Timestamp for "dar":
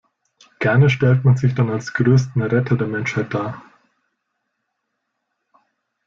3.35-3.61